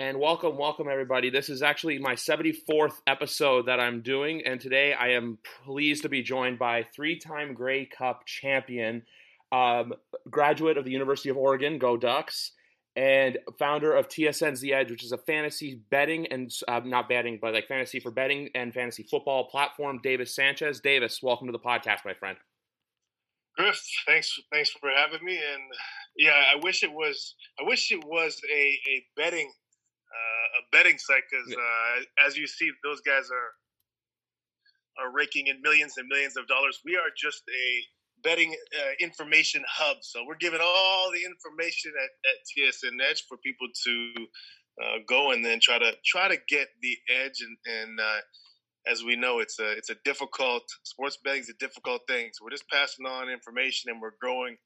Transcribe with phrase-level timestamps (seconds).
[0.00, 1.28] And welcome, welcome everybody.
[1.28, 6.08] This is actually my 74th episode that I'm doing, and today I am pleased to
[6.08, 9.02] be joined by three-time Grey Cup champion,
[9.50, 9.92] um,
[10.30, 12.52] graduate of the University of Oregon, go Ducks,
[12.94, 17.40] and founder of TSN's The Edge, which is a fantasy betting and uh, not betting,
[17.42, 19.98] but like fantasy for betting and fantasy football platform.
[20.00, 22.38] Davis Sanchez, Davis, welcome to the podcast, my friend.
[23.56, 25.38] Griff, thanks, thanks for having me.
[25.38, 25.62] And
[26.16, 29.50] yeah, I wish it was, I wish it was a, a betting
[30.58, 33.50] a betting site because uh, as you see, those guys are
[35.04, 36.80] are raking in millions and millions of dollars.
[36.84, 37.82] We are just a
[38.22, 43.38] betting uh, information hub, so we're giving all the information at, at TSN Edge for
[43.38, 44.12] people to
[44.82, 47.40] uh, go and then try to try to get the edge.
[47.40, 48.20] And, and uh,
[48.90, 52.30] as we know, it's a it's a difficult sports betting is a difficult thing.
[52.32, 54.56] So we're just passing on information and we're growing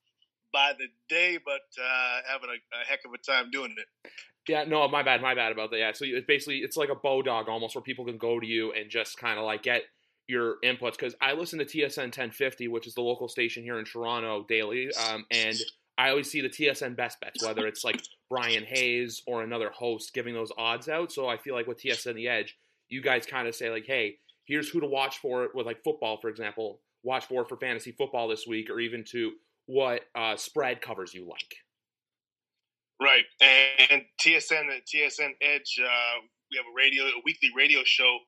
[0.53, 4.11] by the day, but uh, having a, a, heck of a time doing it.
[4.49, 5.79] Yeah, no, my bad, my bad about that.
[5.79, 8.73] Yeah, so it's basically it's like a Bodog almost, where people can go to you
[8.73, 9.83] and just kind of like get
[10.27, 10.93] your inputs.
[10.93, 14.91] Because I listen to TSN 1050, which is the local station here in Toronto daily,
[15.09, 15.57] um, and
[15.99, 20.13] I always see the TSN best bets, whether it's like Bryan Hayes or another host
[20.15, 21.13] giving those odds out.
[21.13, 22.57] So I feel like with TSN The Edge,
[22.89, 26.19] you guys kind of say like, hey, here's who to watch for with like football,
[26.21, 29.33] for example, watch for for fantasy football this week, or even to
[29.67, 31.55] what uh, spread covers you like.
[33.01, 33.25] Right,
[33.91, 36.19] and TSN TSN Edge, uh,
[36.51, 38.19] we have a radio, a weekly radio show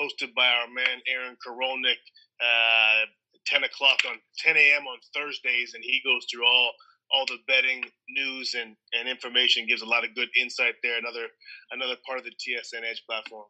[0.00, 2.00] hosted by our man Aaron Korolnik,
[2.40, 3.04] uh,
[3.46, 4.86] ten o'clock on ten a.m.
[4.86, 6.72] on Thursdays, and he goes through all
[7.12, 11.26] all the betting news and, and information gives a lot of good insight there another
[11.70, 13.44] another part of the tsn edge platform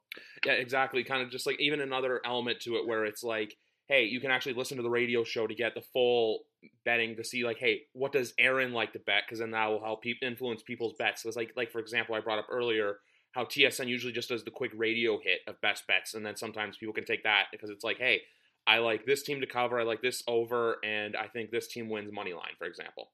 [0.45, 3.55] yeah exactly kind of just like even another element to it where it's like
[3.93, 6.45] hey, you can actually listen to the radio show to get the full
[6.83, 9.25] betting to see like, hey, what does Aaron like to bet?
[9.27, 11.23] Because then that will help influence people's bets.
[11.23, 12.97] So it's like, like for example, I brought up earlier
[13.33, 16.79] how TSN usually just does the quick radio hit of best bets, and then sometimes
[16.79, 18.23] people can take that because it's like, hey,
[18.67, 21.91] I like this team to cover, I like this over, and I think this team
[21.91, 23.11] wins money line, for example.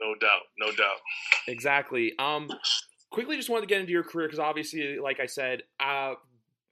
[0.00, 0.98] No doubt, no doubt.
[1.48, 2.12] Exactly.
[2.20, 2.48] Um,
[3.10, 6.14] quickly, just wanted to get into your career because obviously, like I said, uh,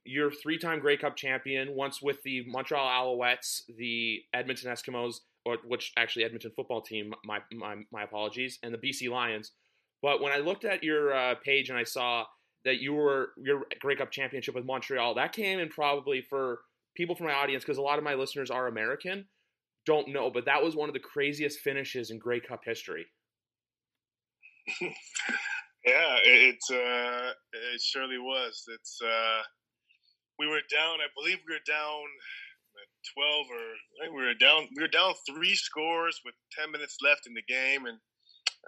[0.05, 5.91] you're three-time Grey Cup champion, once with the Montreal Alouettes, the Edmonton Eskimos, or which
[5.97, 7.13] actually Edmonton football team.
[7.23, 9.51] My my my apologies, and the BC Lions.
[10.01, 12.25] But when I looked at your uh, page and I saw
[12.63, 16.61] that you were your Grey Cup championship with Montreal, that came in probably for
[16.95, 19.25] people from my audience because a lot of my listeners are American,
[19.85, 23.05] don't know, but that was one of the craziest finishes in Grey Cup history.
[24.81, 28.63] yeah, it uh, it surely was.
[28.73, 29.41] It's uh,
[30.39, 30.99] we were down.
[31.01, 32.03] I believe we were down
[33.13, 34.67] twelve or we were down.
[34.75, 37.99] We were down three scores with ten minutes left in the game, and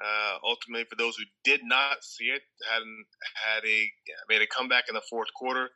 [0.04, 2.84] uh, ultimately, for those who did not see it, had
[3.36, 3.92] had a
[4.30, 5.70] made a comeback in the fourth quarter.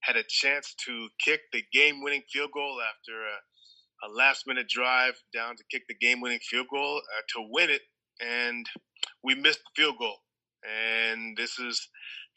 [0.00, 5.56] Had a chance to kick the game-winning field goal after a, a last-minute drive down
[5.56, 7.80] to kick the game-winning field goal uh, to win it,
[8.20, 8.64] and
[9.24, 10.18] we missed the field goal.
[10.62, 11.88] And this is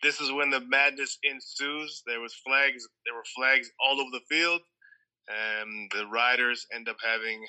[0.01, 2.03] this is when the madness ensues.
[2.07, 2.87] There was flags.
[3.05, 4.61] There were flags all over the field,
[5.27, 7.45] and the riders end up having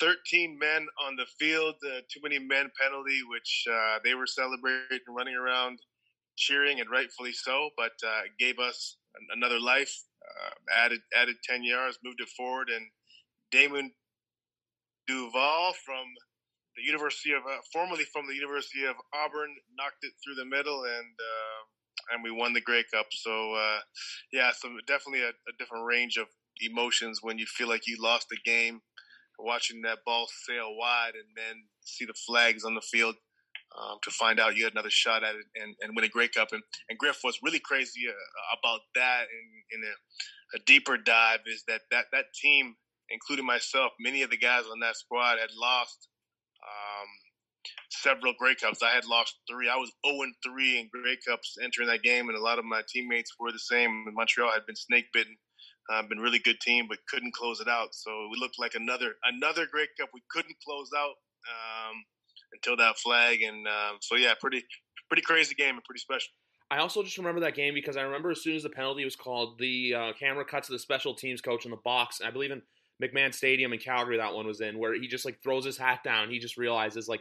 [0.00, 1.74] 13 men on the field.
[1.84, 5.78] Uh, too many men penalty, which uh, they were celebrating, running around,
[6.36, 7.70] cheering, and rightfully so.
[7.76, 8.96] But uh, gave us
[9.34, 9.94] another life.
[10.22, 10.50] Uh,
[10.84, 12.84] added added 10 yards, moved it forward, and
[13.50, 13.90] Damon
[15.06, 16.04] Duval from
[16.76, 20.84] the University of, uh, formerly from the University of Auburn, knocked it through the middle,
[20.84, 21.60] and uh,
[22.12, 23.06] and we won the Grey Cup.
[23.10, 23.80] So uh,
[24.32, 26.26] yeah, so definitely a, a, different range of
[26.60, 28.80] emotions when you feel like you lost the game,
[29.38, 33.14] watching that ball sail wide, and then see the flags on the field.
[33.78, 36.28] Um, to find out you had another shot at it and, and win a Grey
[36.28, 36.48] Cup.
[36.52, 41.40] And, and Griff, what's really crazy uh, about that in, in a, a, deeper dive
[41.44, 42.76] is that, that that team,
[43.10, 46.08] including myself, many of the guys on that squad had lost
[46.64, 47.08] um,
[47.90, 48.82] several Grey Cups.
[48.82, 49.68] I had lost three.
[49.68, 52.82] I was 0 3 in Grey Cups entering that game, and a lot of my
[52.88, 54.06] teammates were the same.
[54.12, 55.36] Montreal had been snake bitten.
[55.90, 57.94] Uh, been really good team, but couldn't close it out.
[57.94, 61.14] So we looked like another another Grey Cup we couldn't close out
[61.48, 62.04] um,
[62.52, 63.40] until that flag.
[63.42, 64.64] And um, so yeah, pretty
[65.08, 66.28] pretty crazy game and pretty special.
[66.70, 69.16] I also just remember that game because I remember as soon as the penalty was
[69.16, 72.20] called, the uh, camera cut to the special teams coach in the box.
[72.22, 72.60] I believe in
[73.02, 76.00] McMahon Stadium in Calgary that one was in, where he just like throws his hat
[76.04, 76.28] down.
[76.28, 77.20] He just realizes like,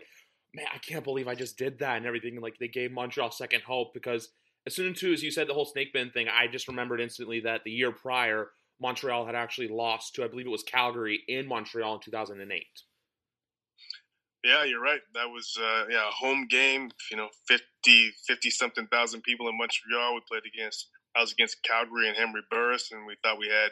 [0.58, 2.42] man, I can't believe I just did that and everything.
[2.42, 4.30] Like they gave Montreal second hope because
[4.66, 7.64] as soon as you said the whole snake bin thing, I just remembered instantly that
[7.64, 8.50] the year prior
[8.82, 12.66] Montreal had actually lost to I believe it was Calgary in Montreal in 2008.
[14.44, 15.02] Yeah, you're right.
[15.14, 16.90] That was uh, yeah a home game.
[17.12, 20.16] You know, 50, 50 something thousand people in Montreal.
[20.16, 20.90] We played against.
[21.16, 23.72] I was against Calgary and Henry Burris, and we thought we had,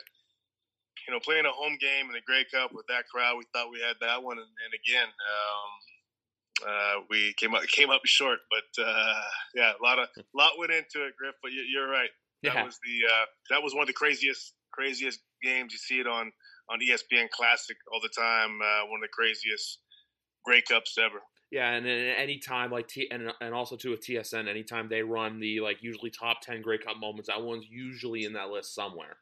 [1.08, 3.38] you know, playing a home game in the Grey Cup with that crowd.
[3.38, 5.72] We thought we had that one, and, and again, um,
[6.64, 8.40] uh, we came up came up short.
[8.50, 9.22] But uh,
[9.56, 11.36] yeah, a lot of lot went into it, Griff.
[11.42, 12.10] But you, are right.
[12.44, 12.64] That yeah.
[12.64, 15.74] was the uh, that was one of the craziest craziest games.
[15.74, 16.32] You see it on
[16.70, 18.60] on ESPN Classic all the time.
[18.62, 19.80] Uh, one of the craziest
[20.44, 21.22] Grey Cups ever.
[21.52, 25.02] Yeah, and then any time like T and and also too with TSN, anytime they
[25.04, 28.74] run the like usually top ten Grey Cup moments, that one's usually in that list
[28.74, 29.18] somewhere.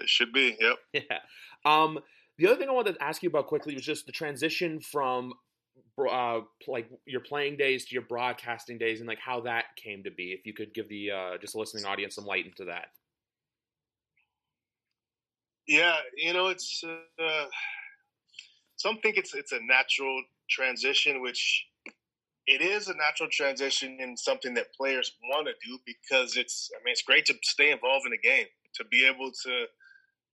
[0.00, 0.56] It should be.
[0.60, 0.76] Yep.
[1.10, 1.18] Yeah.
[1.64, 1.98] Um.
[2.36, 5.34] The other thing I wanted to ask you about quickly was just the transition from
[5.98, 10.10] uh, like your playing days to your broadcasting days and like how that came to
[10.10, 10.32] be.
[10.32, 12.86] If you could give the uh, just listening audience some light into that.
[15.66, 17.46] Yeah, you know, it's uh,
[18.76, 21.66] some think it's it's a natural transition, which
[22.46, 26.84] it is a natural transition and something that players want to do because it's I
[26.84, 29.66] mean it's great to stay involved in the game, to be able to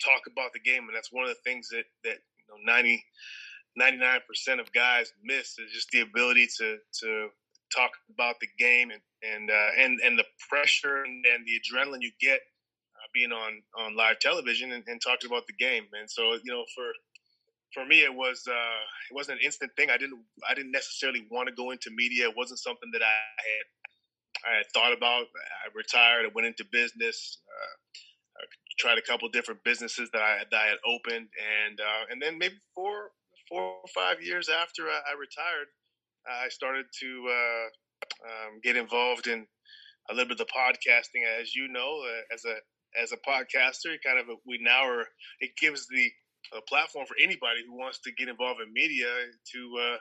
[0.04, 3.02] talk about the game, and that's one of the things that that you know 90
[3.80, 7.30] 99% of guys miss is just the ability to to
[7.74, 12.02] talk about the game and and uh, and and the pressure and, and the adrenaline
[12.02, 15.84] you get uh, being on on live television and, and, talking about the game.
[16.00, 16.92] And so you know for
[17.74, 19.90] for me it was uh, it wasn't an instant thing.
[19.90, 20.20] I didn't
[20.50, 22.28] I didn't necessarily want to go into media.
[22.28, 25.26] It wasn't something that I had I had thought about.
[25.64, 26.26] I retired.
[26.26, 27.38] I went into business.
[27.48, 28.44] Uh, I
[28.80, 32.38] tried a couple different businesses that I, that I had opened, and uh, and then
[32.38, 33.12] maybe four
[33.52, 35.68] four or five years after I, I retired,
[36.26, 37.68] I started to uh,
[38.26, 39.46] um, get involved in
[40.10, 41.28] a little bit of the podcasting.
[41.40, 42.56] As you know, uh, as a
[43.02, 45.06] as a podcaster, kind of a, we now are.
[45.42, 46.10] It gives the
[46.58, 49.08] a platform for anybody who wants to get involved in media
[49.54, 49.98] to uh,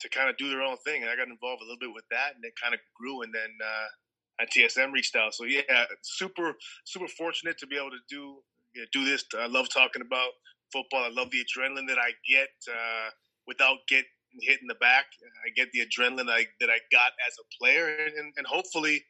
[0.00, 1.02] to kind of do their own thing.
[1.02, 3.22] And I got involved a little bit with that, and it kind of grew.
[3.22, 5.34] And then uh, TSN reached out.
[5.34, 6.54] So yeah, super
[6.84, 8.42] super fortunate to be able to do
[8.74, 9.24] you know, do this.
[9.38, 10.30] I love talking about
[10.72, 11.04] football.
[11.04, 13.10] I love the adrenaline that I get uh,
[13.46, 15.06] without getting hit in the back.
[15.44, 19.02] I get the adrenaline I, that I got as a player, and, and hopefully,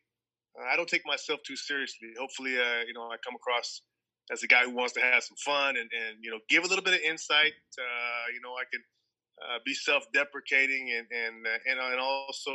[0.58, 2.08] uh, I don't take myself too seriously.
[2.18, 3.82] Hopefully, uh, you know, I come across
[4.32, 6.66] as a guy who wants to have some fun and, and you know give a
[6.66, 7.52] little bit of insight.
[7.78, 8.82] Uh, you know, I can
[9.42, 12.52] uh, be self-deprecating and and uh, and, and also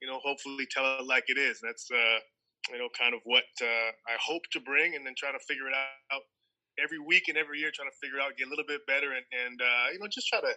[0.00, 1.60] you know hopefully tell it like it is.
[1.62, 5.68] That's you know kind of what I hope to bring, and then try to figure
[5.68, 5.74] it
[6.12, 6.22] out
[6.80, 9.26] every week and every year trying to figure out, get a little bit better, and,
[9.32, 10.52] and uh, you know, just try to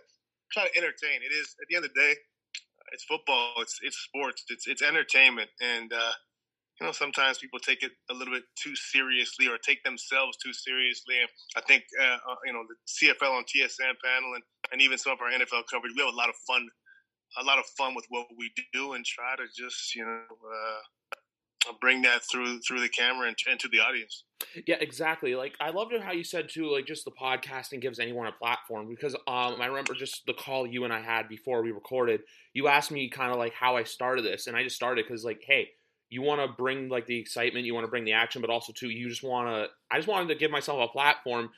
[0.52, 1.24] try to entertain.
[1.24, 2.14] It is at the end of the day,
[2.94, 6.14] it's football, it's it's sports, it's it's entertainment, and uh,
[6.80, 10.52] you know, sometimes people take it a little bit too seriously or take themselves too
[10.52, 11.16] seriously.
[11.20, 14.98] And I think uh, uh you know the CFL on TSN panel and, and even
[14.98, 16.68] some of our NFL coverage, we have a lot of fun,
[17.40, 20.22] a lot of fun with what we do, and try to just you know.
[21.80, 24.24] Bring that through through the camera and, and to the audience.
[24.66, 25.36] Yeah, exactly.
[25.36, 28.88] Like I loved how you said too, like just the podcasting gives anyone a platform
[28.88, 32.22] because um I remember just the call you and I had before we recorded.
[32.54, 35.26] You asked me kind of like how I started this, and I just started because
[35.26, 35.70] like, hey,
[36.10, 38.72] you want to bring like the excitement, you want to bring the action, but also
[38.74, 39.68] too, you just want to.
[39.92, 41.50] I just wanted to give myself a platform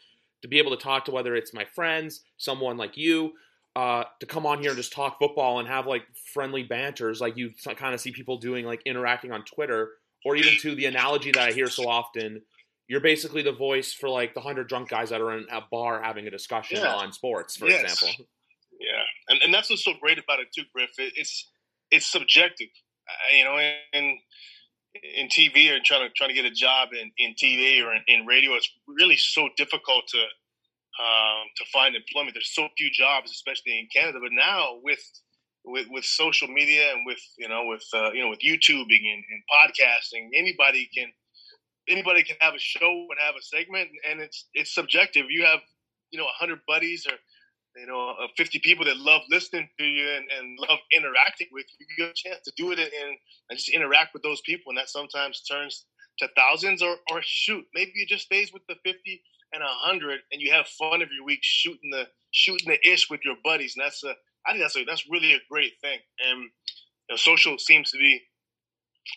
[0.42, 3.34] to be able to talk to whether it's my friends, someone like you,
[3.78, 6.02] uh, to come on here and just talk football and have like
[6.34, 9.92] friendly banters, like you kind of see people doing, like interacting on Twitter,
[10.26, 12.42] or even to the analogy that I hear so often.
[12.88, 16.02] You're basically the voice for like the hundred drunk guys that are in a bar
[16.02, 16.96] having a discussion yeah.
[16.96, 17.84] on sports, for yes.
[17.84, 18.26] example.
[18.80, 20.90] Yeah, and and that's what's so great about it too, Griff.
[20.98, 21.48] it's
[21.92, 22.70] it's subjective,
[23.08, 23.60] uh, you know,
[23.94, 24.18] in
[25.16, 28.02] in TV or trying to trying to get a job in, in TV or in,
[28.08, 30.24] in radio, it's really so difficult to
[31.00, 32.34] um, to find employment.
[32.34, 34.20] There's so few jobs, especially in Canada.
[34.22, 35.02] But now with
[35.66, 39.24] with, with social media and with you know with uh, you know with YouTubing and,
[39.30, 41.12] and, podcasting, anybody can
[41.90, 45.26] anybody can have a show and have a segment, and it's it's subjective.
[45.30, 45.60] You have
[46.12, 47.18] you know hundred buddies or
[47.80, 51.66] you know uh, 50 people that love listening to you and, and love interacting with
[51.80, 51.86] you.
[51.90, 53.18] You get a chance to do it and,
[53.50, 55.86] and just interact with those people, and that sometimes turns
[56.20, 59.22] to thousands or or shoot, maybe it just stays with the 50
[59.54, 63.22] and a hundred, and you have fun every week shooting the shooting the ish with
[63.24, 64.14] your buddies, and that's a
[64.46, 66.00] I think that's a, that's really a great thing.
[66.26, 66.50] And you
[67.12, 68.22] know, social seems to be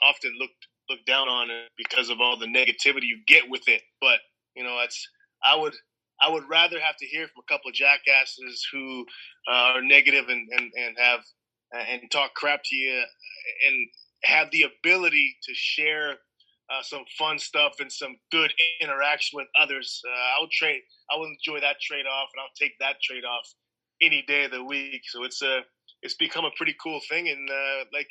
[0.02, 3.82] often looked looked down on because of all the negativity you get with it.
[4.00, 4.20] But
[4.54, 5.08] you know, it's
[5.44, 5.74] I would
[6.20, 9.06] I would rather have to hear from a couple of jackasses who
[9.50, 11.20] uh, are negative and, and, and have
[11.72, 13.02] and talk crap to you
[13.68, 13.88] and
[14.24, 16.16] have the ability to share
[16.70, 20.00] uh, some fun stuff and some good interaction with others.
[20.06, 20.80] Uh, I'll trade.
[21.10, 23.46] I will enjoy that trade off, and I'll take that trade off
[24.00, 25.02] any day of the week.
[25.08, 25.60] So it's a
[26.02, 27.28] it's become a pretty cool thing.
[27.28, 28.08] And uh, like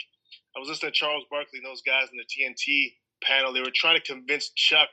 [0.55, 3.53] I was listening to Charles Barkley and those guys in the TNT panel.
[3.53, 4.89] They were trying to convince Chuck,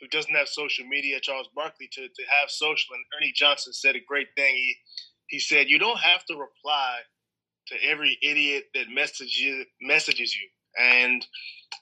[0.00, 2.94] who doesn't have social media, Charles Barkley, to, to have social.
[2.94, 4.54] And Ernie Johnson said a great thing.
[4.54, 4.76] He
[5.28, 6.98] he said, "You don't have to reply
[7.68, 11.26] to every idiot that messages messages you." And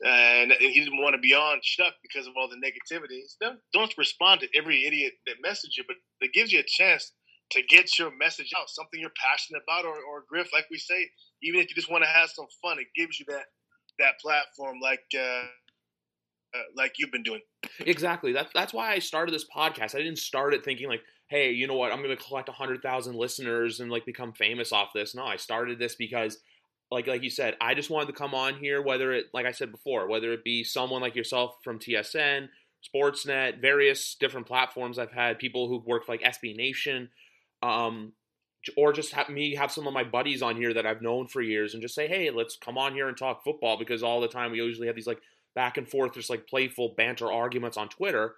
[0.04, 3.20] and he didn't want to be on Chuck because of all the negativity.
[3.40, 7.12] Don't, don't respond to every idiot that messages you, but it gives you a chance
[7.50, 11.10] to get your message out, something you're passionate about, or, or Griff, like we say,
[11.42, 13.44] even if you just want to have some fun, it gives you that
[13.98, 15.44] that platform, like uh,
[16.54, 17.40] uh, like you've been doing.
[17.80, 18.32] Exactly.
[18.32, 19.94] That's that's why I started this podcast.
[19.94, 22.82] I didn't start it thinking like, hey, you know what, I'm going to collect hundred
[22.82, 25.14] thousand listeners and like become famous off this.
[25.14, 26.38] No, I started this because.
[26.90, 29.52] Like, like you said, I just wanted to come on here, whether it, like I
[29.52, 32.48] said before, whether it be someone like yourself from TSN,
[32.82, 34.98] Sportsnet, various different platforms.
[34.98, 37.10] I've had people who work for like SB Nation,
[37.62, 38.12] um,
[38.76, 41.40] or just have me have some of my buddies on here that I've known for
[41.40, 44.28] years and just say, hey, let's come on here and talk football because all the
[44.28, 45.20] time we usually have these like
[45.54, 48.34] back and forth, just like playful banter arguments on Twitter.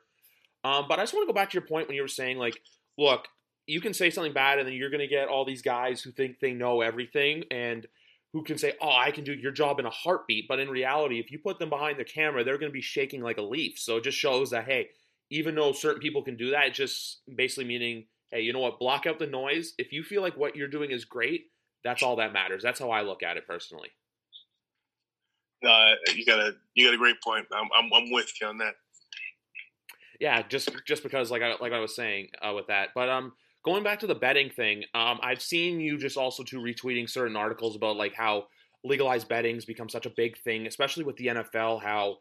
[0.65, 2.39] Um, but I just want to go back to your point when you were saying
[2.39, 2.61] like,
[2.97, 3.27] look,
[3.67, 6.11] you can say something bad and then you're going to get all these guys who
[6.11, 7.87] think they know everything and
[8.33, 10.47] who can say, oh, I can do your job in a heartbeat.
[10.49, 13.23] But in reality, if you put them behind the camera, they're going to be shaking
[13.23, 13.79] like a leaf.
[13.79, 14.89] So it just shows that, hey,
[15.31, 18.81] even though certain people can do that, it's just basically meaning hey, you know what?
[18.81, 19.75] Block out the noise.
[19.79, 21.45] If you feel like what you're doing is great,
[21.85, 22.63] that's all that matters.
[22.63, 23.91] That's how I look at it personally.
[25.63, 27.47] No, you got a you got a great point.
[27.53, 28.75] I'm I'm, I'm with you on that.
[30.19, 33.33] Yeah, just just because like I like I was saying uh, with that, but um,
[33.65, 37.37] going back to the betting thing, um, I've seen you just also to retweeting certain
[37.37, 38.47] articles about like how
[38.85, 41.83] legalized betting's become such a big thing, especially with the NFL.
[41.83, 42.19] How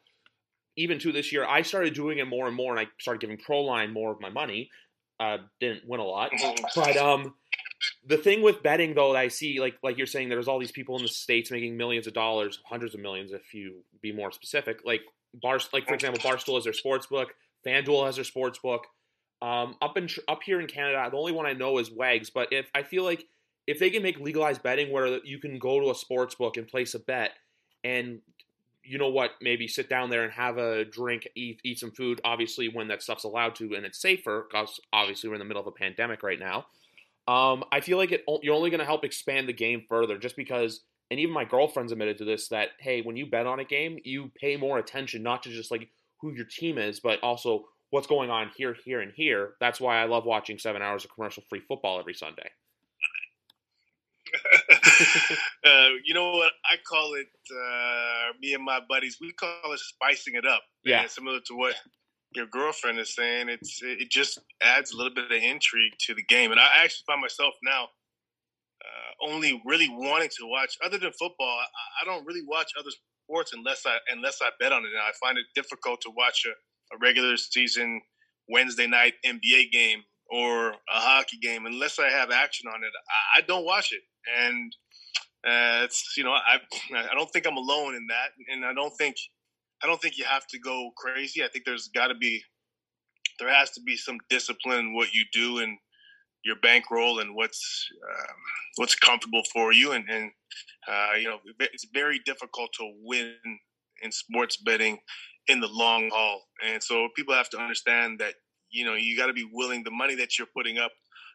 [0.78, 3.38] even to this year, I started doing it more and more, and I started giving
[3.38, 4.70] Proline more of my money
[5.22, 6.32] uh, didn't win a lot,
[6.76, 7.36] but um,
[8.06, 10.72] the thing with betting though, that I see like like you're saying, there's all these
[10.72, 14.32] people in the states making millions of dollars, hundreds of millions, if you be more
[14.32, 14.80] specific.
[14.84, 15.02] Like
[15.34, 17.34] bars, like for example, Barstool has their sports book,
[17.66, 18.88] FanDuel has their sports book.
[19.42, 22.30] Um, up in up here in Canada, the only one I know is Wags.
[22.30, 23.26] But if I feel like
[23.68, 26.68] if they can make legalized betting where you can go to a sports book and
[26.68, 27.32] place a bet,
[27.84, 28.20] and
[28.84, 32.20] you know what, maybe sit down there and have a drink, eat, eat some food,
[32.24, 35.62] obviously when that stuff's allowed to and it's safer, because obviously we're in the middle
[35.62, 36.66] of a pandemic right now.
[37.28, 40.36] Um, I feel like it, you're only going to help expand the game further just
[40.36, 40.82] because,
[41.12, 44.00] and even my girlfriend's admitted to this, that, hey, when you bet on a game,
[44.04, 48.08] you pay more attention, not to just like who your team is, but also what's
[48.08, 49.54] going on here, here, and here.
[49.60, 52.50] That's why I love watching seven hours of commercial free football every Sunday.
[55.66, 57.28] uh, you know what I call it?
[57.52, 60.64] Uh, me and my buddies, we call it spicing it up.
[60.84, 61.76] Yeah, similar to what
[62.34, 63.50] your girlfriend is saying.
[63.50, 67.04] It's it just adds a little bit of intrigue to the game, and I actually
[67.08, 67.90] find myself now
[68.82, 70.78] uh, only really wanting to watch.
[70.84, 71.66] Other than football, I,
[72.02, 72.90] I, don't really watch other
[73.26, 74.90] sports unless I unless I bet on it.
[74.90, 76.52] And I find it difficult to watch a,
[76.94, 78.02] a regular season
[78.50, 82.92] Wednesday night NBA game or a hockey game unless I have action on it.
[83.38, 84.02] I, don't watch it
[84.40, 84.74] and
[85.46, 86.60] uh, it's you know I
[86.96, 89.16] I don't think I'm alone in that, and I don't think
[89.84, 91.44] I don't think you have to go crazy.
[91.44, 92.44] I think there's got to be
[93.40, 95.78] there has to be some discipline in what you do and
[96.46, 98.36] your bankroll and what's um,
[98.76, 100.32] what's comfortable for you, and, and
[100.88, 103.34] uh, you know it's very difficult to win
[104.04, 105.00] in sports betting
[105.52, 108.34] in the long haul, and so people have to understand that
[108.70, 110.92] you know you got to be willing the money that you're putting up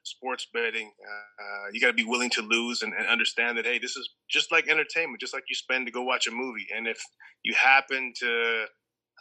[0.06, 3.78] sports betting, uh, you got to be willing to lose and, and, understand that hey,
[3.78, 6.66] this is just like entertainment, just like you spend to go watch a movie.
[6.74, 6.98] And if
[7.42, 8.66] you happen to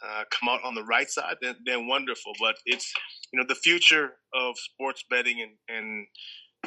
[0.04, 2.32] uh, come out on the right side, then, then wonderful.
[2.40, 2.92] But it's
[3.32, 6.06] you know the future of sports betting and and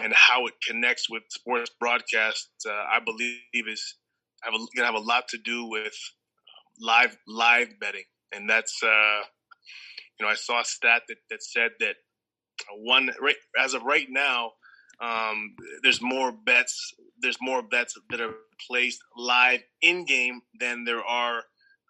[0.02, 2.66] and how it connects with sports broadcasts.
[2.68, 3.96] Uh, I believe is
[4.42, 8.82] have going to have a lot to do with um, live live betting, and that's
[8.84, 9.22] uh,
[10.20, 11.96] you know I saw a stat that that said that
[12.78, 14.52] one right as of right now.
[15.02, 16.94] Um, there's more bets.
[17.22, 18.34] There's more bets that are
[18.68, 21.38] placed live in game than there are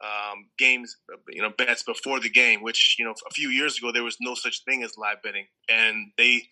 [0.03, 0.95] um, games.
[1.29, 2.61] You know, bets before the game.
[2.61, 5.47] Which you know, a few years ago there was no such thing as live betting,
[5.67, 6.43] and they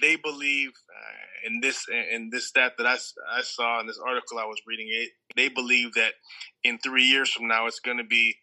[0.00, 4.38] they believe uh, in this in this stat that I, I saw in this article
[4.38, 5.10] I was reading it.
[5.36, 6.12] They believe that
[6.64, 8.36] in three years from now it's going to be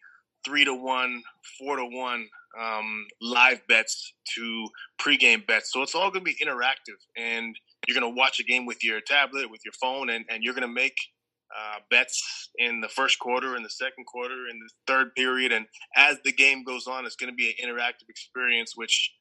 [0.44, 1.22] three to one,
[1.58, 2.28] four to one
[2.60, 4.68] um, live bets to
[5.00, 5.72] pregame bets.
[5.72, 8.82] So it's all going to be interactive, and you're going to watch a game with
[8.82, 10.96] your tablet, with your phone, and, and you're going to make
[11.56, 15.66] uh, bets in the first quarter, in the second quarter, in the third period, and
[15.96, 18.72] as the game goes on, it's going to be an interactive experience.
[18.76, 19.12] Which,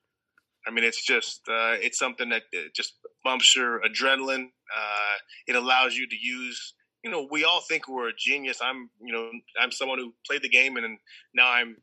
[0.67, 2.43] I mean, it's just uh, it's something that
[2.75, 2.93] just
[3.23, 4.45] bumps your adrenaline.
[4.45, 5.15] Uh,
[5.47, 6.73] it allows you to use
[7.03, 8.59] you know, we all think we're a genius.
[8.61, 9.29] I'm, you know,
[9.61, 10.97] I'm someone who played the game, and
[11.33, 11.77] now I'm,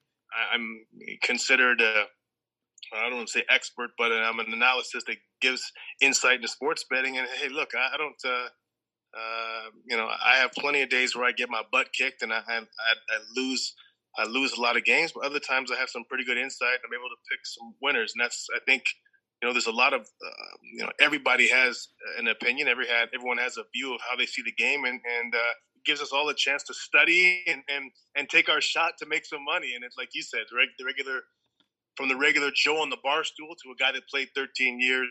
[0.52, 0.84] I'm
[1.22, 2.04] considered a,
[2.94, 6.84] I don't want to say expert, but I'm an analyst that gives insight into sports
[6.90, 7.18] betting.
[7.18, 8.48] And hey, look, I, don't, uh,
[9.16, 12.32] uh, you know, I have plenty of days where I get my butt kicked and
[12.32, 13.74] I, I, I lose,
[14.18, 15.12] I lose a lot of games.
[15.12, 16.78] But other times I have some pretty good insight.
[16.84, 18.84] I'm able to pick some winners, and that's, I think,
[19.44, 22.66] you know, there's a lot of, uh, you know, everybody has an opinion.
[22.66, 25.52] Every had everyone has a view of how they see the game, and and uh,
[25.84, 29.26] gives us all a chance to study and and and take our shot to make
[29.26, 29.74] some money.
[29.74, 31.20] And it's like you said, the regular
[31.94, 35.08] from the regular Joe on the bar stool to a guy that played 13 years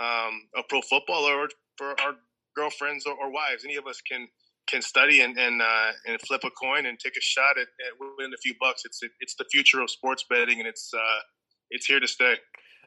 [0.00, 2.14] um, of pro football, or for our
[2.56, 4.26] girlfriends or, or, wives, any of us can
[4.66, 7.92] can study and and uh, and flip a coin and take a shot at, at
[8.00, 8.86] winning a few bucks.
[8.86, 11.20] It's it, it's the future of sports betting, and it's uh,
[11.68, 12.36] it's here to stay.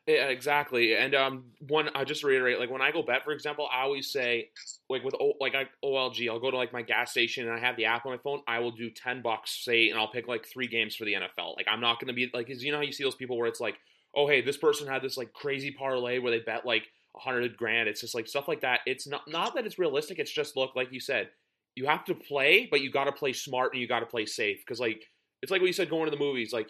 [0.09, 0.95] Yeah, exactly.
[0.95, 4.11] And um, one, I just reiterate, like when I go bet, for example, I always
[4.11, 4.49] say,
[4.89, 7.59] like with o, like I, OLG, I'll go to like my gas station and I
[7.59, 8.41] have the app on my phone.
[8.47, 11.55] I will do ten bucks, say, and I'll pick like three games for the NFL.
[11.57, 13.59] Like I'm not to be like, you know how you see those people where it's
[13.59, 13.75] like,
[14.15, 17.55] oh hey, this person had this like crazy parlay where they bet like a hundred
[17.55, 17.87] grand.
[17.87, 18.79] It's just like stuff like that.
[18.87, 20.17] It's not not that it's realistic.
[20.17, 21.29] It's just look like you said,
[21.75, 24.25] you have to play, but you got to play smart and you got to play
[24.25, 25.03] safe because like
[25.43, 26.69] it's like what you said going to the movies, like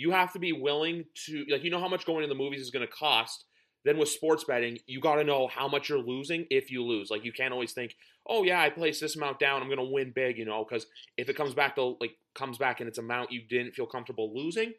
[0.00, 2.60] you have to be willing to like you know how much going to the movies
[2.60, 3.44] is going to cost?
[3.84, 7.10] Then with sports betting you got to know how much you're losing if you lose.
[7.10, 7.94] Like you can't always think
[8.28, 10.86] oh yeah i place this amount down i'm going to win big you know because
[11.16, 14.30] if it comes back to like comes back and it's amount you didn't feel comfortable
[14.34, 14.74] losing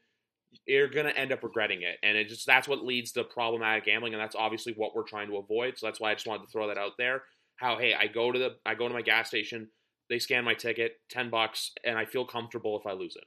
[0.66, 1.98] you're going to end up regretting it.
[2.04, 5.30] And it just that's what leads to problematic gambling and that's obviously what we're trying
[5.30, 5.78] to avoid.
[5.78, 7.24] So that's why i just wanted to throw that out there.
[7.56, 9.70] How hey i go to the i go to my gas station
[10.10, 13.24] they scan my ticket 10 bucks and i feel comfortable if i lose it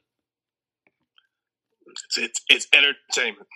[1.87, 3.49] it's, it's, it's entertainment.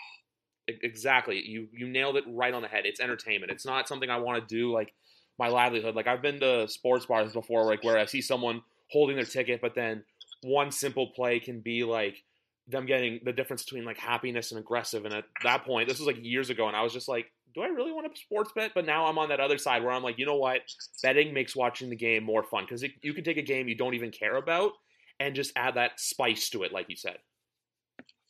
[0.69, 1.43] Exactly.
[1.47, 2.85] You you nailed it right on the head.
[2.85, 3.51] It's entertainment.
[3.51, 4.93] It's not something I want to do like
[5.38, 5.95] my livelihood.
[5.95, 9.61] Like I've been to sports bars before, like where I see someone holding their ticket,
[9.62, 10.05] but then
[10.43, 12.23] one simple play can be like
[12.67, 15.05] them getting the difference between like happiness and aggressive.
[15.05, 17.62] And at that point, this was like years ago, and I was just like, do
[17.62, 18.73] I really want to sports bet?
[18.75, 20.61] But now I'm on that other side where I'm like, you know what?
[21.03, 23.95] Betting makes watching the game more fun because you can take a game you don't
[23.95, 24.73] even care about
[25.19, 27.19] and just add that spice to it, like you said.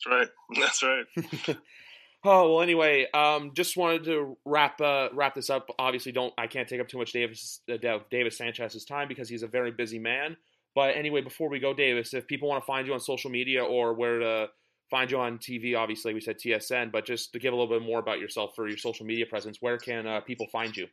[0.05, 0.27] That's right.
[0.59, 1.57] That's right.
[2.23, 2.61] oh well.
[2.61, 5.69] Anyway, um, just wanted to wrap uh, wrap this up.
[5.77, 9.43] Obviously, don't I can't take up too much Davis uh, Davis Sanchez's time because he's
[9.43, 10.37] a very busy man.
[10.75, 13.63] But anyway, before we go, Davis, if people want to find you on social media
[13.63, 14.47] or where to
[14.89, 17.85] find you on TV, obviously we said TSN, but just to give a little bit
[17.85, 20.87] more about yourself for your social media presence, where can uh, people find you?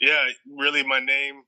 [0.00, 0.24] Yeah,
[0.56, 1.42] really, my name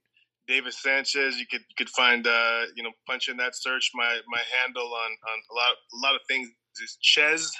[0.48, 1.38] Davis Sanchez.
[1.38, 3.90] You could you could find uh, you know punch in that search.
[3.94, 6.48] My my handle on on a lot a lot of things
[6.82, 7.52] is Ches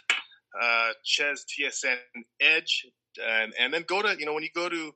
[0.60, 1.96] uh, Ches TSN
[2.40, 2.86] Edge,
[3.22, 4.92] and and then go to you know when you go to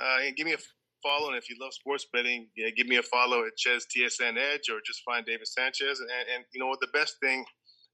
[0.00, 0.58] uh, give me a
[1.02, 4.36] follow, and if you love sports betting, yeah, give me a follow at Ches TSN
[4.36, 6.00] Edge, or just find Davis Sanchez.
[6.00, 7.44] And, and you know what the best thing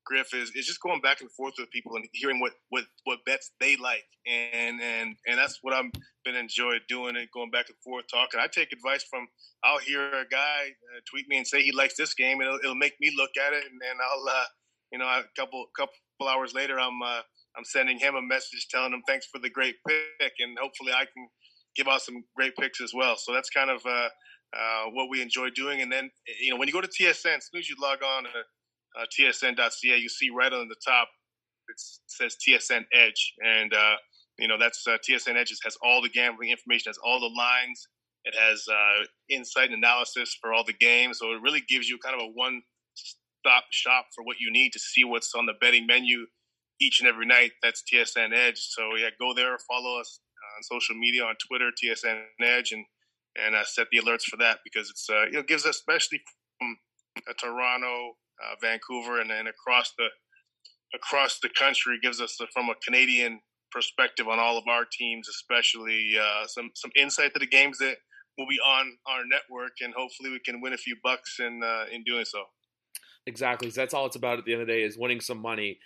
[0.04, 3.18] Griff is is just going back and forth with people and hearing what what what
[3.26, 5.90] bets they like, and and and that's what I've
[6.24, 8.40] been enjoyed doing it, going back and forth talking.
[8.40, 9.26] I take advice from.
[9.64, 12.58] I'll hear a guy uh, tweet me and say he likes this game, and it'll,
[12.60, 14.44] it'll make me look at it, and then I'll uh,
[14.92, 17.20] you know a couple couple hours later I'm uh,
[17.56, 21.04] I'm sending him a message telling him thanks for the great pick, and hopefully I
[21.04, 21.28] can
[21.76, 23.16] give out some great picks as well.
[23.16, 24.08] So that's kind of uh,
[24.56, 25.80] uh, what we enjoy doing.
[25.80, 28.24] And then you know when you go to TSN, as soon as you log on
[28.98, 31.08] uh, tsn.ca, you see right on the top
[31.68, 33.96] it says TSN Edge, and uh,
[34.38, 37.88] you know that's uh, TSN Edge has all the gambling information, has all the lines,
[38.24, 41.98] it has uh, insight and analysis for all the games, so it really gives you
[41.98, 45.86] kind of a one-stop shop for what you need to see what's on the betting
[45.86, 46.26] menu
[46.80, 47.52] each and every night.
[47.62, 48.58] That's TSN Edge.
[48.58, 50.20] So yeah, go there, follow us
[50.56, 52.84] on social media on Twitter, TSN Edge, and
[53.36, 56.20] and uh, set the alerts for that because it's uh, you know gives us especially
[56.58, 56.76] from
[57.28, 60.08] a Toronto uh, Vancouver, and then across the
[60.94, 63.40] across the country gives us from a Canadian
[63.72, 67.96] perspective on all of our teams, especially uh, some some insight to the games that
[68.38, 71.84] will be on our network, and hopefully we can win a few bucks in uh,
[71.92, 72.44] in doing so.
[73.26, 75.78] Exactly, that's all it's about at the end of the day is winning some money.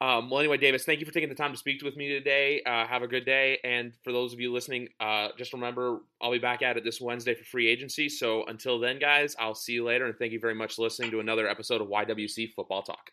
[0.00, 2.62] Um, well, anyway, Davis, thank you for taking the time to speak with me today.
[2.66, 3.58] Uh, have a good day.
[3.62, 7.00] And for those of you listening, uh, just remember I'll be back at it this
[7.00, 8.08] Wednesday for free agency.
[8.08, 10.06] So until then, guys, I'll see you later.
[10.06, 13.12] And thank you very much for listening to another episode of YWC Football Talk.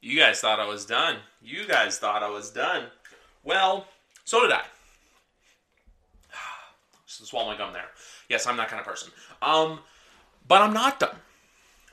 [0.00, 1.18] You guys thought I was done.
[1.40, 2.86] You guys thought I was done.
[3.44, 3.86] Well,
[4.24, 4.62] so did I.
[7.06, 7.88] Just swallow my gum there.
[8.28, 9.12] Yes, I'm that kind of person.
[9.42, 9.80] Um,
[10.48, 11.16] but I'm not done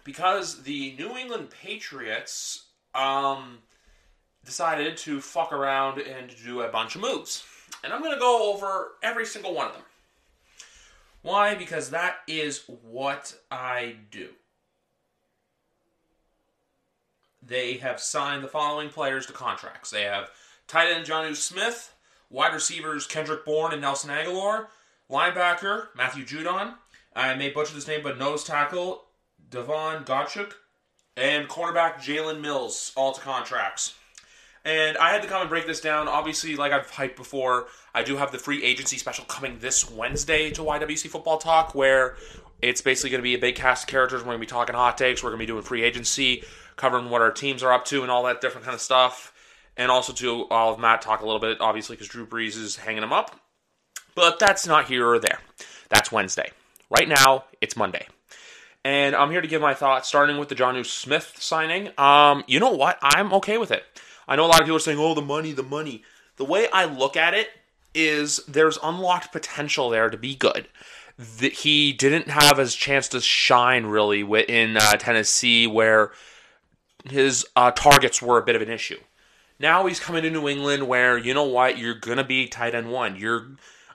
[0.04, 3.60] because the New England Patriots um,
[4.46, 7.44] decided to fuck around and do a bunch of moves.
[7.84, 9.84] And I'm going to go over every single one of them.
[11.22, 11.56] Why?
[11.56, 14.30] Because that is what I do.
[17.42, 19.90] They have signed the following players to contracts.
[19.90, 20.30] They have
[20.68, 21.94] tight end Jonnu Smith,
[22.30, 24.68] wide receivers Kendrick Bourne and Nelson Agholor,
[25.10, 26.74] linebacker Matthew Judon.
[27.16, 29.06] I may butcher this name, but nose tackle
[29.50, 30.54] Devon Godchuk,
[31.18, 33.96] and cornerback Jalen Mills, all to contracts.
[34.64, 36.08] And I had to come and break this down.
[36.08, 40.52] Obviously, like I've hyped before, I do have the free agency special coming this Wednesday
[40.52, 42.18] to YWC Football Talk, where
[42.62, 44.22] it's basically going to be a big cast of characters.
[44.22, 45.24] We're going to be talking hot takes.
[45.24, 46.44] We're going to be doing free agency,
[46.76, 49.34] covering what our teams are up to, and all that different kind of stuff.
[49.78, 52.76] And also to all of Matt talk a little bit, obviously, because Drew Brees is
[52.76, 53.40] hanging him up.
[54.16, 55.40] But that's not here or there.
[55.90, 56.52] That's Wednesday.
[56.90, 58.08] Right now, it's Monday
[58.88, 61.90] and I'm here to give my thoughts, starting with the Jonnu Smith signing.
[61.98, 62.98] Um, you know what?
[63.02, 63.84] I'm okay with it.
[64.30, 66.04] I know a lot of people are saying, "Oh, the money, the money."
[66.38, 67.50] The way I look at it
[67.94, 70.70] is, there's unlocked potential there to be good.
[71.42, 76.12] He didn't have his chance to shine really in uh, Tennessee, where
[77.04, 79.00] his uh, targets were a bit of an issue.
[79.60, 81.78] Now he's coming to New England, where you know what?
[81.78, 83.18] You're gonna be tight end one.
[83.18, 83.48] You're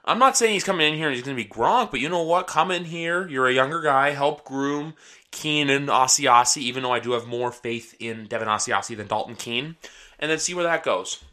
[0.05, 2.09] I'm not saying he's coming in here and he's going to be Gronk, but you
[2.09, 2.47] know what?
[2.47, 3.27] Come in here.
[3.27, 4.09] You're a younger guy.
[4.09, 4.95] Help groom
[5.31, 9.77] Keenan Asiasi, even though I do have more faith in Devin Asiasi than Dalton Keene,
[10.19, 11.23] and then see where that goes.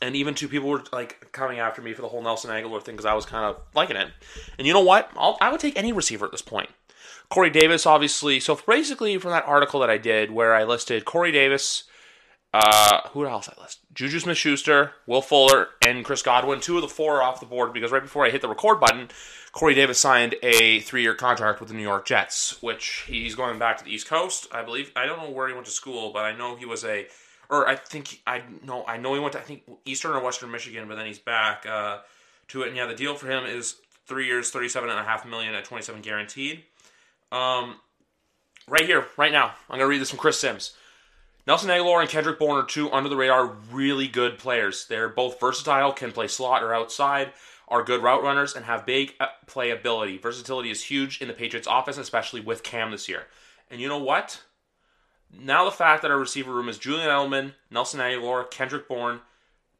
[0.00, 2.94] And even two people were like coming after me for the whole Nelson Agholor thing
[2.96, 4.08] because I was kind of liking it.
[4.58, 5.08] And you know what?
[5.16, 6.70] I'll, I would take any receiver at this point.
[7.30, 8.40] Corey Davis, obviously.
[8.40, 11.84] So basically, from that article that I did where I listed Corey Davis,
[12.52, 13.81] uh, who else I list?
[13.94, 16.60] Juju Smith Schuster, Will Fuller, and Chris Godwin.
[16.60, 18.80] Two of the four are off the board because right before I hit the record
[18.80, 19.08] button,
[19.52, 23.58] Corey Davis signed a three year contract with the New York Jets, which he's going
[23.58, 24.90] back to the East Coast, I believe.
[24.96, 27.06] I don't know where he went to school, but I know he was a,
[27.50, 30.50] or I think, I know, I know he went to, I think, Eastern or Western
[30.50, 31.98] Michigan, but then he's back uh,
[32.48, 32.68] to it.
[32.68, 33.76] And yeah, the deal for him is
[34.06, 36.62] three years, 37.5 million at 27 guaranteed.
[37.30, 37.76] Um,
[38.66, 40.74] right here, right now, I'm going to read this from Chris Sims.
[41.46, 44.86] Nelson Agholor and Kendrick Bourne are two under the radar, really good players.
[44.86, 47.32] They're both versatile, can play slot or outside,
[47.66, 50.22] are good route runners, and have big uh, playability.
[50.22, 53.26] Versatility is huge in the Patriots' offense, especially with Cam this year.
[53.70, 54.42] And you know what?
[55.36, 59.20] Now the fact that our receiver room is Julian Edelman, Nelson Agholor, Kendrick Bourne,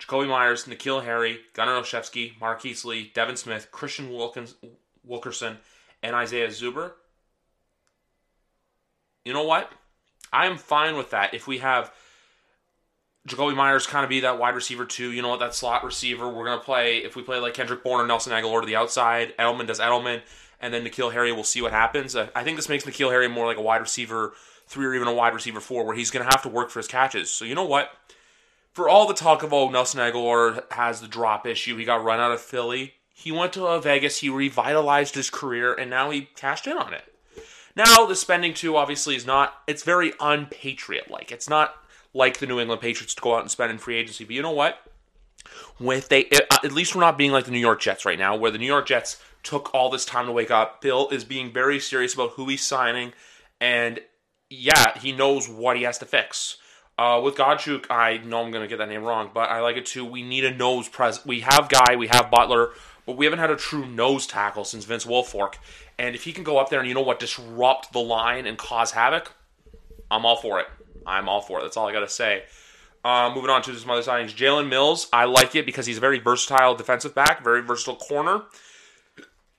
[0.01, 4.57] Jakobi Meyers, N'Keal Harry, Gunnar Olszewski, Marquise Lee, Devin Smith, Christian Wilkins,
[5.05, 5.59] Wilkerson,
[6.03, 6.92] and Isaiah Zuber.
[9.25, 9.70] You know what?
[10.33, 11.35] I am fine with that.
[11.35, 11.92] If we have
[13.29, 16.29] Jakobi Meyers kind of be that wide receiver too, you know what, that slot receiver.
[16.29, 19.37] We're gonna play if we play like Kendrick Bourne or Nelson Agholor to the outside.
[19.38, 20.23] Edelman does Edelman,
[20.61, 21.33] and then N'Keal Harry.
[21.33, 22.16] We'll see what happens.
[22.16, 24.33] I think this makes N'Keal Harry more like a wide receiver
[24.66, 26.88] three or even a wide receiver four, where he's gonna have to work for his
[26.88, 27.31] catches.
[27.31, 27.90] So you know what?
[28.73, 32.21] For all the talk of oh Nelson Agholor has the drop issue, he got run
[32.21, 32.95] out of Philly.
[33.12, 37.12] He went to Vegas, he revitalized his career, and now he cashed in on it.
[37.75, 39.55] Now, the spending too obviously is not.
[39.67, 41.33] It's very unpatriot like.
[41.33, 41.75] It's not
[42.15, 44.25] like the New England Patriots to go out and spend in free agency.
[44.25, 44.79] But you know what?
[45.79, 48.37] With they, uh, at least we're not being like the New York Jets right now,
[48.37, 50.81] where the New York Jets took all this time to wake up.
[50.81, 53.13] Bill is being very serious about who he's signing,
[53.61, 54.01] and
[54.51, 56.59] yeah, he knows what he has to fix.
[56.98, 59.76] Uh, with Godchuk, I know I'm going to get that name wrong, but I like
[59.76, 60.05] it too.
[60.05, 61.24] We need a nose pres.
[61.24, 62.70] We have Guy, we have Butler,
[63.07, 65.55] but we haven't had a true nose tackle since Vince Wilfork.
[65.98, 68.59] And if he can go up there and you know what, disrupt the line and
[68.59, 69.33] cause havoc,
[70.11, 70.66] I'm all for it.
[71.07, 71.62] I'm all for it.
[71.62, 72.44] That's all I got to say.
[73.05, 75.09] Uh, moving on to some other signings, Jalen Mills.
[75.12, 78.42] I like it because he's a very versatile defensive back, very versatile corner.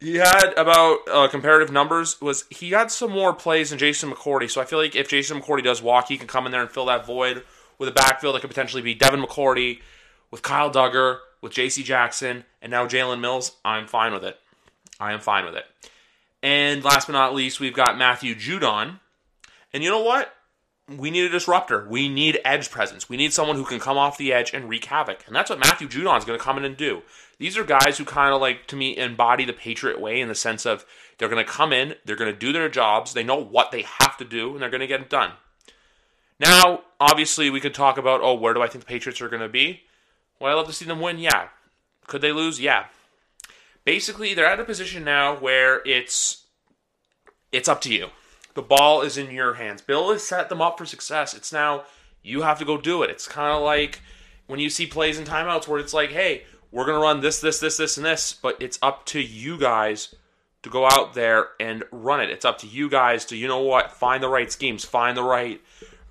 [0.04, 4.52] He had about uh, comparative numbers was he had some more plays than Jason McCourty.
[4.52, 6.70] So I feel like if Jason McCourty does walk, he can come in there and
[6.70, 7.46] fill that void
[7.80, 9.80] with a backfield that could potentially be Devin McCourty
[10.30, 11.84] with Kyle Dugger, with J.C.
[11.84, 13.56] Jackson, and now Jalen Mills.
[13.64, 14.38] I'm fine with it.
[15.00, 15.64] I am fine with it.
[16.42, 19.00] And last but not least, we've got Matthew Judon.
[19.72, 20.34] And you know what?
[20.90, 21.88] We need a disruptor.
[21.88, 23.08] We need edge presence.
[23.08, 25.24] We need someone who can come off the edge and wreak havoc.
[25.28, 27.04] And that's what Matthew Judon is going to come in and do.
[27.40, 30.36] These are guys who kind of like, to me, embody the Patriot way in the
[30.36, 30.86] sense of
[31.18, 33.84] they're going to come in, they're going to do their jobs, they know what they
[34.00, 35.32] have to do, and they're going to get it done.
[36.40, 39.42] Now, obviously, we could talk about, oh, where do I think the Patriots are going
[39.42, 39.84] to be?
[40.40, 41.18] Would I love to see them win?
[41.18, 41.48] Yeah.
[42.08, 42.60] Could they lose?
[42.60, 42.88] Yeah.
[43.86, 46.46] Basically, they're at a position now where it's
[47.52, 48.10] it's up to you.
[48.54, 49.82] The ball is in your hands.
[49.82, 51.34] Bill has set them up for success.
[51.34, 51.84] It's now
[52.22, 53.10] you have to go do it.
[53.10, 54.02] It's kind of like
[54.48, 57.40] when you see plays and timeouts where it's like, hey, we're going to run this,
[57.40, 60.16] this, this, this, and this, but it's up to you guys
[60.64, 62.30] to go out there and run it.
[62.30, 65.24] It's up to you guys to, you know what, find the right schemes, find the
[65.24, 65.62] right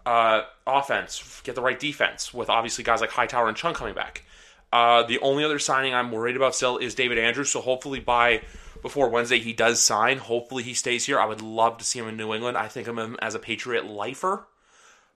[0.07, 4.25] uh, offense, get the right defense, with obviously guys like Hightower and Chung coming back.
[4.73, 8.43] Uh, the only other signing I'm worried about still is David Andrews, so hopefully by
[8.83, 10.19] before Wednesday he does sign.
[10.19, 11.19] Hopefully he stays here.
[11.19, 12.59] I would love to see him in New England.
[12.59, 14.47] I think of him as a Patriot lifer.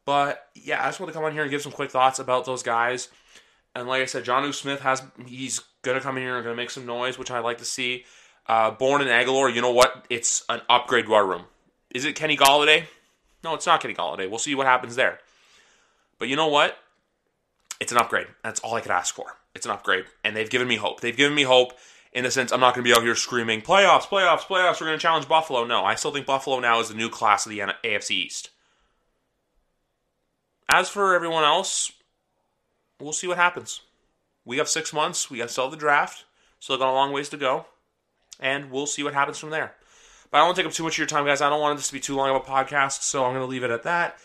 [0.04, 2.46] But yeah, I just want to come on here and give some quick thoughts about
[2.46, 3.08] those guys.
[3.74, 6.70] And like I said, Jonnu Smith has he's gonna come in here and gonna make
[6.70, 8.04] some noise, which I like to see.
[8.46, 10.06] Uh, Bourne and Agholor, you know what?
[10.08, 11.42] It's an upgrade to our room.
[11.90, 12.84] Is it Kenny Golladay?
[13.42, 14.30] No, it's not Kenny Golladay.
[14.30, 15.18] We'll see what happens there.
[16.18, 16.78] But you know what?
[17.80, 18.28] It's an upgrade.
[18.42, 19.36] That's all I could ask for.
[19.54, 21.00] It's an upgrade, and they've given me hope.
[21.00, 21.72] They've given me hope
[22.16, 24.80] in the sense I'm not going to be out here screaming playoffs, playoffs, playoffs.
[24.80, 25.64] We're going to challenge Buffalo.
[25.64, 28.48] No, I still think Buffalo now is the new class of the AFC East.
[30.72, 31.92] As for everyone else,
[32.98, 33.82] we'll see what happens.
[34.46, 35.30] We have six months.
[35.30, 36.24] We have still the draft.
[36.58, 37.66] Still got a long ways to go,
[38.40, 39.74] and we'll see what happens from there.
[40.30, 41.42] But I don't want to take up too much of your time, guys.
[41.42, 43.50] I don't want this to be too long of a podcast, so I'm going to
[43.50, 44.16] leave it at that.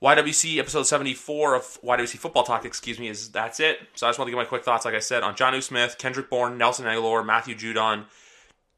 [0.00, 3.80] YWC episode 74 of YWC Football Talk, excuse me, is that's it.
[3.96, 5.96] So I just want to give my quick thoughts, like I said, on Jonnu Smith,
[5.98, 8.04] Kendrick Bourne, Nelson Agholor, Matthew Judon,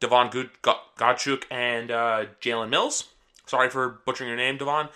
[0.01, 3.09] Devon Godchuk, and uh, Jalen Mills.
[3.45, 4.89] Sorry for butchering your name, Devon.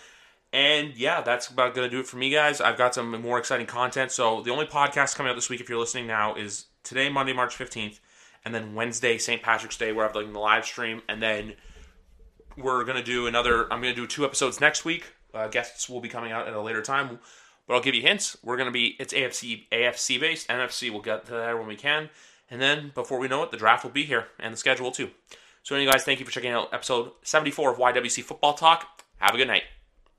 [0.51, 2.59] And yeah, that's about going to do it for me, guys.
[2.61, 4.11] I've got some more exciting content.
[4.11, 7.35] So the only podcast coming out this week, if you're listening now, is today, Monday,
[7.35, 7.99] March 15th,
[8.47, 9.43] and then Wednesday, St.
[9.43, 11.55] Patrick's Day, where I have like the live stream, and then
[12.57, 13.65] we're going to do another.
[13.65, 15.13] I'm going to do two episodes next week.
[15.35, 17.19] Uh, guests will be coming out at a later time,
[17.67, 18.37] but I'll give you hints.
[18.43, 20.49] We're going to be it's AFC AFC based.
[20.49, 22.11] NFC we'll get to that when we can,
[22.51, 25.11] and then before we know it, the draft will be here and the schedule too.
[25.65, 29.03] So, anyway, guys, thank you for checking out episode 74 of YWC Football Talk.
[29.17, 29.63] Have a good night.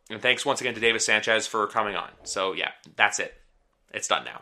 [0.10, 2.10] And thanks once again to Davis Sanchez for coming on.
[2.23, 3.36] So, yeah, that's it.
[3.93, 4.41] It's done now.